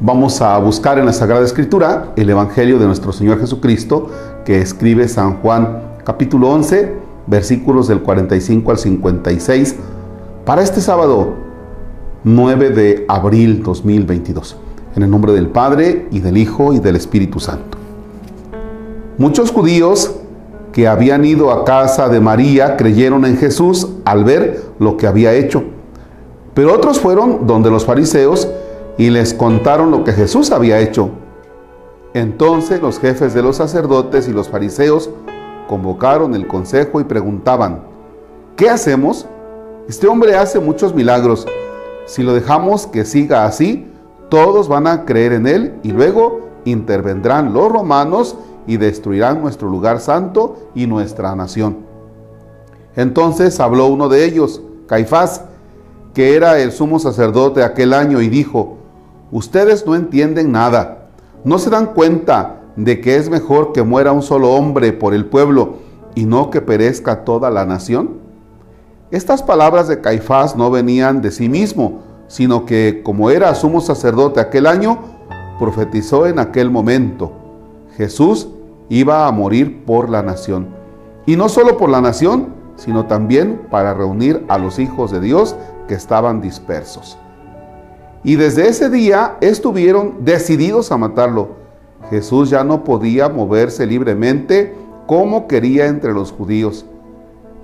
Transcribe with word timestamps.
Vamos 0.00 0.42
a 0.42 0.58
buscar 0.58 0.98
en 0.98 1.06
la 1.06 1.12
Sagrada 1.14 1.42
Escritura 1.42 2.12
el 2.16 2.28
Evangelio 2.28 2.78
de 2.78 2.84
nuestro 2.84 3.12
Señor 3.12 3.40
Jesucristo 3.40 4.10
que 4.44 4.60
escribe 4.60 5.08
San 5.08 5.38
Juan 5.38 5.96
capítulo 6.04 6.50
11 6.50 6.94
versículos 7.26 7.88
del 7.88 8.02
45 8.02 8.70
al 8.70 8.78
56 8.78 9.76
para 10.44 10.62
este 10.62 10.82
sábado 10.82 11.34
9 12.24 12.70
de 12.70 13.06
abril 13.08 13.62
2022. 13.62 14.56
En 14.96 15.02
el 15.02 15.10
nombre 15.10 15.32
del 15.32 15.48
Padre 15.48 16.08
y 16.10 16.20
del 16.20 16.36
Hijo 16.36 16.74
y 16.74 16.78
del 16.78 16.96
Espíritu 16.96 17.40
Santo. 17.40 17.78
Muchos 19.16 19.50
judíos 19.50 20.14
que 20.72 20.88
habían 20.88 21.24
ido 21.24 21.50
a 21.50 21.64
casa 21.64 22.10
de 22.10 22.20
María 22.20 22.76
creyeron 22.76 23.24
en 23.24 23.38
Jesús 23.38 23.88
al 24.04 24.24
ver 24.24 24.62
lo 24.78 24.98
que 24.98 25.06
había 25.06 25.32
hecho. 25.32 25.64
Pero 26.56 26.72
otros 26.72 26.98
fueron 26.98 27.46
donde 27.46 27.70
los 27.70 27.84
fariseos 27.84 28.48
y 28.96 29.10
les 29.10 29.34
contaron 29.34 29.90
lo 29.90 30.04
que 30.04 30.12
Jesús 30.12 30.50
había 30.50 30.80
hecho. 30.80 31.10
Entonces 32.14 32.80
los 32.80 32.98
jefes 32.98 33.34
de 33.34 33.42
los 33.42 33.56
sacerdotes 33.56 34.26
y 34.26 34.32
los 34.32 34.48
fariseos 34.48 35.10
convocaron 35.68 36.34
el 36.34 36.46
consejo 36.46 36.98
y 36.98 37.04
preguntaban, 37.04 37.82
¿qué 38.56 38.70
hacemos? 38.70 39.26
Este 39.86 40.06
hombre 40.06 40.34
hace 40.34 40.58
muchos 40.58 40.94
milagros. 40.94 41.46
Si 42.06 42.22
lo 42.22 42.32
dejamos 42.32 42.86
que 42.86 43.04
siga 43.04 43.44
así, 43.44 43.92
todos 44.30 44.66
van 44.66 44.86
a 44.86 45.04
creer 45.04 45.34
en 45.34 45.46
él 45.46 45.74
y 45.82 45.92
luego 45.92 46.40
intervendrán 46.64 47.52
los 47.52 47.70
romanos 47.70 48.34
y 48.66 48.78
destruirán 48.78 49.42
nuestro 49.42 49.68
lugar 49.68 50.00
santo 50.00 50.70
y 50.74 50.86
nuestra 50.86 51.36
nación. 51.36 51.84
Entonces 52.96 53.60
habló 53.60 53.88
uno 53.88 54.08
de 54.08 54.24
ellos, 54.24 54.62
Caifás, 54.86 55.42
que 56.16 56.34
era 56.34 56.58
el 56.60 56.72
sumo 56.72 56.98
sacerdote 56.98 57.62
aquel 57.62 57.92
año, 57.92 58.22
y 58.22 58.30
dijo, 58.30 58.78
Ustedes 59.30 59.84
no 59.86 59.94
entienden 59.94 60.50
nada. 60.50 61.08
¿No 61.44 61.58
se 61.58 61.68
dan 61.68 61.92
cuenta 61.92 62.62
de 62.74 63.02
que 63.02 63.16
es 63.16 63.28
mejor 63.28 63.74
que 63.74 63.82
muera 63.82 64.12
un 64.12 64.22
solo 64.22 64.52
hombre 64.52 64.94
por 64.94 65.12
el 65.12 65.26
pueblo 65.26 65.74
y 66.14 66.24
no 66.24 66.48
que 66.48 66.62
perezca 66.62 67.22
toda 67.26 67.50
la 67.50 67.66
nación? 67.66 68.12
Estas 69.10 69.42
palabras 69.42 69.88
de 69.88 70.00
Caifás 70.00 70.56
no 70.56 70.70
venían 70.70 71.20
de 71.20 71.30
sí 71.30 71.50
mismo, 71.50 72.00
sino 72.28 72.64
que 72.64 73.02
como 73.04 73.28
era 73.28 73.54
sumo 73.54 73.82
sacerdote 73.82 74.40
aquel 74.40 74.66
año, 74.66 75.00
profetizó 75.58 76.26
en 76.26 76.38
aquel 76.38 76.70
momento. 76.70 77.30
Jesús 77.98 78.48
iba 78.88 79.26
a 79.26 79.32
morir 79.32 79.84
por 79.84 80.08
la 80.08 80.22
nación. 80.22 80.68
Y 81.26 81.36
no 81.36 81.50
solo 81.50 81.76
por 81.76 81.90
la 81.90 82.00
nación, 82.00 82.54
sino 82.76 83.04
también 83.04 83.66
para 83.70 83.92
reunir 83.92 84.46
a 84.48 84.56
los 84.56 84.78
hijos 84.78 85.10
de 85.10 85.20
Dios 85.20 85.56
que 85.86 85.94
estaban 85.94 86.40
dispersos. 86.40 87.18
Y 88.24 88.36
desde 88.36 88.68
ese 88.68 88.90
día 88.90 89.36
estuvieron 89.40 90.24
decididos 90.24 90.90
a 90.90 90.96
matarlo. 90.96 91.50
Jesús 92.10 92.50
ya 92.50 92.64
no 92.64 92.84
podía 92.84 93.28
moverse 93.28 93.86
libremente 93.86 94.74
como 95.06 95.46
quería 95.46 95.86
entre 95.86 96.12
los 96.12 96.32
judíos. 96.32 96.86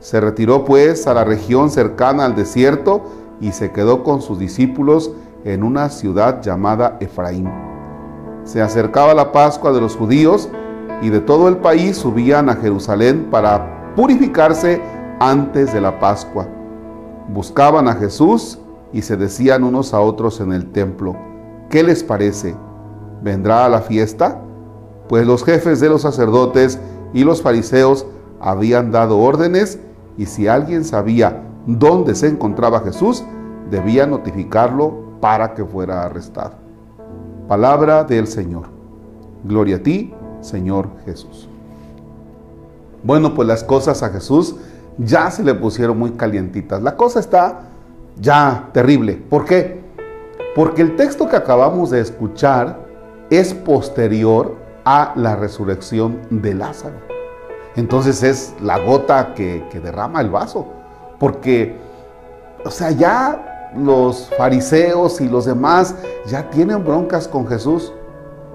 Se 0.00 0.20
retiró 0.20 0.64
pues 0.64 1.06
a 1.06 1.14
la 1.14 1.24
región 1.24 1.70
cercana 1.70 2.24
al 2.24 2.34
desierto 2.34 3.02
y 3.40 3.52
se 3.52 3.72
quedó 3.72 4.04
con 4.04 4.22
sus 4.22 4.38
discípulos 4.38 5.12
en 5.44 5.62
una 5.64 5.88
ciudad 5.90 6.40
llamada 6.42 6.96
Efraín. 7.00 7.50
Se 8.44 8.60
acercaba 8.60 9.14
la 9.14 9.32
Pascua 9.32 9.72
de 9.72 9.80
los 9.80 9.96
judíos 9.96 10.48
y 11.02 11.10
de 11.10 11.20
todo 11.20 11.48
el 11.48 11.56
país 11.56 11.96
subían 11.96 12.48
a 12.48 12.56
Jerusalén 12.56 13.28
para 13.30 13.94
purificarse 13.96 14.80
antes 15.18 15.72
de 15.72 15.80
la 15.80 15.98
Pascua. 15.98 16.46
Buscaban 17.28 17.88
a 17.88 17.94
Jesús 17.94 18.58
y 18.92 19.02
se 19.02 19.16
decían 19.16 19.64
unos 19.64 19.94
a 19.94 20.00
otros 20.00 20.40
en 20.40 20.52
el 20.52 20.70
templo, 20.72 21.16
¿qué 21.70 21.82
les 21.82 22.04
parece? 22.04 22.54
¿Vendrá 23.22 23.64
a 23.64 23.68
la 23.68 23.80
fiesta? 23.80 24.40
Pues 25.08 25.26
los 25.26 25.44
jefes 25.44 25.80
de 25.80 25.88
los 25.88 26.02
sacerdotes 26.02 26.78
y 27.14 27.24
los 27.24 27.42
fariseos 27.42 28.06
habían 28.40 28.90
dado 28.90 29.18
órdenes 29.18 29.78
y 30.16 30.26
si 30.26 30.48
alguien 30.48 30.84
sabía 30.84 31.42
dónde 31.66 32.14
se 32.14 32.28
encontraba 32.28 32.80
Jesús, 32.80 33.24
debía 33.70 34.06
notificarlo 34.06 35.18
para 35.20 35.54
que 35.54 35.64
fuera 35.64 36.04
arrestado. 36.04 36.54
Palabra 37.48 38.04
del 38.04 38.26
Señor. 38.26 38.66
Gloria 39.44 39.76
a 39.76 39.82
ti, 39.82 40.12
Señor 40.40 40.88
Jesús. 41.04 41.48
Bueno, 43.02 43.34
pues 43.34 43.48
las 43.48 43.64
cosas 43.64 44.02
a 44.02 44.10
Jesús 44.10 44.56
ya 44.98 45.30
se 45.30 45.42
le 45.42 45.54
pusieron 45.54 45.98
muy 45.98 46.12
calientitas. 46.12 46.82
La 46.82 46.96
cosa 46.96 47.20
está 47.20 47.60
ya 48.20 48.68
terrible. 48.72 49.14
¿Por 49.14 49.44
qué? 49.44 49.82
Porque 50.54 50.82
el 50.82 50.96
texto 50.96 51.28
que 51.28 51.36
acabamos 51.36 51.90
de 51.90 52.00
escuchar 52.00 52.78
es 53.30 53.54
posterior 53.54 54.56
a 54.84 55.12
la 55.16 55.36
resurrección 55.36 56.18
de 56.30 56.54
Lázaro. 56.54 56.96
Entonces 57.76 58.22
es 58.22 58.54
la 58.60 58.78
gota 58.78 59.32
que, 59.34 59.64
derrama 59.82 60.20
el 60.20 60.30
vaso. 60.30 60.66
Porque, 61.18 61.76
o 62.64 62.70
sea, 62.70 62.90
ya 62.90 63.70
los 63.76 64.28
fariseos 64.36 65.20
y 65.20 65.28
los 65.28 65.46
demás 65.46 65.94
ya 66.26 66.50
tienen 66.50 66.84
broncas 66.84 67.26
con 67.28 67.46
Jesús. 67.46 67.92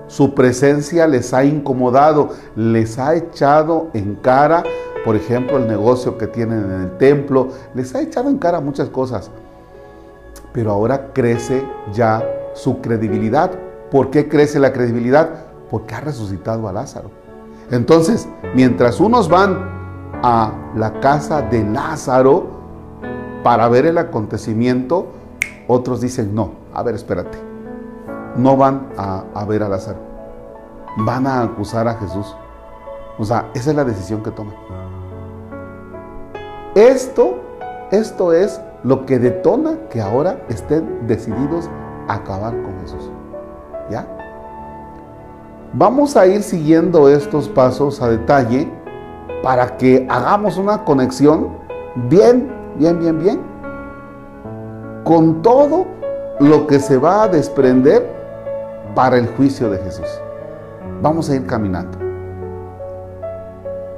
Su 0.08 0.36
presencia 0.36 1.08
les 1.08 1.34
ha 1.34 1.44
incomodado, 1.44 2.30
les 2.56 3.00
ha 3.00 3.16
echado 3.16 3.90
en 3.94 4.16
cara, 4.16 4.64
por 5.08 5.16
ejemplo, 5.16 5.58
el 5.58 5.68
negocio 5.68 6.20
que 6.20 6.28
tienen 6.28 6.64
en 6.66 6.82
el 6.82 6.98
templo, 6.98 7.48
les 7.74 7.96
ha 7.96 8.02
echado 8.02 8.30
en 8.30 8.38
cara 8.38 8.62
muchas 8.62 8.90
cosas 8.90 9.32
pero 10.58 10.72
ahora 10.72 11.14
crece 11.14 11.64
ya 11.94 12.24
su 12.56 12.82
credibilidad. 12.82 13.52
¿Por 13.92 14.10
qué 14.10 14.28
crece 14.28 14.60
la 14.60 14.74
credibilidad? 14.74 15.30
Porque 15.70 15.94
ha 15.94 16.02
resucitado 16.02 16.68
a 16.68 16.74
Lázaro. 16.74 17.12
Entonces, 17.70 18.28
mientras 18.56 19.00
unos 19.00 19.30
van 19.30 19.56
a 20.24 20.72
la 20.76 21.00
casa 21.00 21.44
de 21.44 21.64
Lázaro 21.64 22.48
para 23.44 23.70
ver 23.70 23.86
el 23.86 24.00
acontecimiento, 24.00 25.10
otros 25.68 26.02
dicen, 26.02 26.34
no, 26.34 26.54
a 26.74 26.82
ver, 26.82 26.96
espérate, 26.96 27.38
no 28.36 28.58
van 28.58 28.90
a, 28.98 29.26
a 29.36 29.46
ver 29.46 29.62
a 29.62 29.70
Lázaro, 29.70 30.00
van 30.98 31.28
a 31.28 31.44
acusar 31.44 31.88
a 31.88 31.94
Jesús. 31.94 32.36
O 33.18 33.26
sea, 33.26 33.50
esa 33.54 33.72
es 33.72 33.76
la 33.76 33.84
decisión 33.84 34.22
que 34.24 34.32
toman. 34.32 34.56
Esto, 36.76 37.36
esto 37.92 38.34
es 38.34 38.62
lo 38.84 39.06
que 39.06 39.18
detona 39.18 39.78
que 39.90 40.02
ahora 40.02 40.40
estén 40.50 41.08
decididos 41.08 41.70
a 42.08 42.16
acabar 42.16 42.54
con 42.62 42.80
Jesús. 42.82 43.12
¿Ya? 43.90 44.08
Vamos 45.74 46.16
a 46.16 46.28
ir 46.28 46.44
siguiendo 46.44 47.10
estos 47.10 47.50
pasos 47.50 48.02
a 48.02 48.10
detalle 48.10 48.72
para 49.44 49.78
que 49.78 50.06
hagamos 50.10 50.58
una 50.58 50.84
conexión 50.84 51.50
bien, 52.10 52.52
bien, 52.78 53.00
bien, 53.00 53.20
bien 53.20 53.58
con 55.08 55.42
todo 55.42 55.86
lo 56.40 56.68
que 56.68 56.80
se 56.80 56.98
va 56.98 57.24
a 57.24 57.28
desprender 57.30 58.06
para 58.94 59.18
el 59.18 59.28
juicio 59.28 59.70
de 59.70 59.78
Jesús. 59.78 60.08
Vamos 61.02 61.30
a 61.30 61.36
ir 61.36 61.46
caminando. 61.46 61.97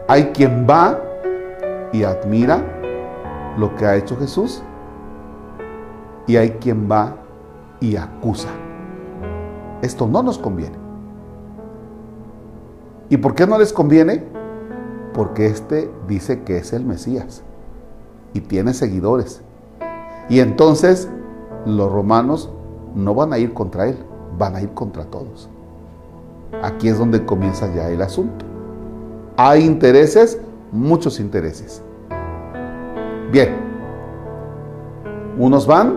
Hay 0.09 0.31
quien 0.31 0.65
va 0.67 0.99
y 1.93 2.01
admira 2.01 2.63
lo 3.59 3.75
que 3.75 3.85
ha 3.85 3.95
hecho 3.95 4.17
Jesús 4.17 4.63
y 6.25 6.35
hay 6.35 6.49
quien 6.53 6.89
va 6.91 7.15
y 7.79 7.95
acusa. 7.95 8.49
Esto 9.83 10.07
no 10.07 10.23
nos 10.23 10.39
conviene. 10.39 10.77
¿Y 13.09 13.17
por 13.17 13.35
qué 13.35 13.45
no 13.45 13.59
les 13.59 13.71
conviene? 13.71 14.23
Porque 15.13 15.45
este 15.45 15.91
dice 16.07 16.41
que 16.41 16.57
es 16.57 16.73
el 16.73 16.85
Mesías 16.85 17.43
y 18.33 18.39
tiene 18.39 18.73
seguidores. 18.73 19.43
Y 20.27 20.39
entonces 20.39 21.07
los 21.67 21.91
romanos 21.91 22.49
no 22.95 23.13
van 23.13 23.31
a 23.31 23.37
ir 23.37 23.53
contra 23.53 23.87
él, 23.87 23.99
van 24.39 24.55
a 24.55 24.61
ir 24.63 24.71
contra 24.71 25.05
todos. 25.05 25.51
Aquí 26.63 26.89
es 26.89 26.97
donde 26.97 27.27
comienza 27.27 27.71
ya 27.75 27.89
el 27.89 28.01
asunto. 28.01 28.48
Hay 29.41 29.65
intereses, 29.65 30.37
muchos 30.69 31.17
intereses. 31.17 31.81
Bien, 33.31 33.55
unos 35.37 35.65
van 35.65 35.95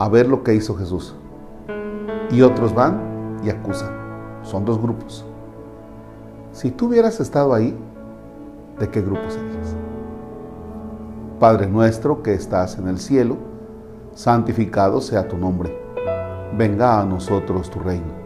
a 0.00 0.08
ver 0.08 0.26
lo 0.26 0.42
que 0.42 0.52
hizo 0.52 0.74
Jesús. 0.74 1.14
Y 2.32 2.42
otros 2.42 2.74
van 2.74 3.38
y 3.44 3.50
acusan. 3.50 3.90
Son 4.42 4.64
dos 4.64 4.82
grupos. 4.82 5.24
Si 6.50 6.72
tú 6.72 6.86
hubieras 6.88 7.20
estado 7.20 7.54
ahí, 7.54 7.78
¿de 8.80 8.90
qué 8.90 9.00
grupo 9.00 9.22
serías? 9.30 9.76
Padre 11.38 11.68
nuestro 11.68 12.20
que 12.20 12.34
estás 12.34 12.78
en 12.78 12.88
el 12.88 12.98
cielo, 12.98 13.36
santificado 14.12 15.00
sea 15.00 15.28
tu 15.28 15.38
nombre. 15.38 15.72
Venga 16.58 17.00
a 17.00 17.04
nosotros 17.04 17.70
tu 17.70 17.78
reino. 17.78 18.25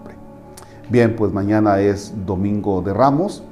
Bien, 0.91 1.15
pues 1.15 1.31
mañana 1.31 1.79
es 1.79 2.13
Domingo 2.25 2.81
de 2.81 2.93
Ramos. 2.93 3.45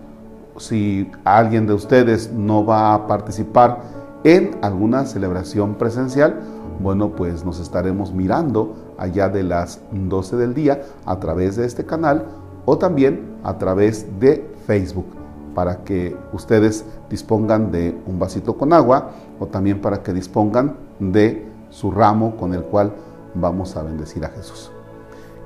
Si 0.57 1.09
alguien 1.23 1.67
de 1.67 1.73
ustedes 1.73 2.33
no 2.33 2.65
va 2.65 2.93
a 2.93 3.07
participar 3.07 3.79
en 4.25 4.57
alguna 4.61 5.05
celebración 5.05 5.75
presencial, 5.75 6.41
bueno, 6.81 7.15
pues 7.15 7.45
nos 7.45 7.61
estaremos 7.61 8.11
mirando 8.11 8.75
allá 8.97 9.29
de 9.29 9.43
las 9.43 9.79
12 9.93 10.35
del 10.35 10.53
día 10.53 10.81
a 11.05 11.17
través 11.21 11.55
de 11.55 11.65
este 11.65 11.85
canal 11.85 12.25
o 12.65 12.77
también 12.77 13.37
a 13.45 13.57
través 13.57 14.05
de 14.19 14.45
Facebook 14.67 15.07
para 15.55 15.85
que 15.85 16.17
ustedes 16.33 16.83
dispongan 17.09 17.71
de 17.71 17.97
un 18.05 18.19
vasito 18.19 18.57
con 18.57 18.73
agua 18.73 19.11
o 19.39 19.45
también 19.45 19.79
para 19.79 20.03
que 20.03 20.11
dispongan 20.11 20.75
de 20.99 21.47
su 21.69 21.89
ramo 21.89 22.35
con 22.35 22.53
el 22.53 22.63
cual 22.63 22.91
vamos 23.33 23.77
a 23.77 23.83
bendecir 23.83 24.25
a 24.25 24.27
Jesús. 24.27 24.73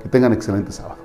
Que 0.02 0.08
tengan 0.08 0.32
excelente 0.32 0.72
sábado. 0.72 1.03